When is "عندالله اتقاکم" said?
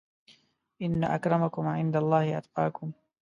1.79-2.89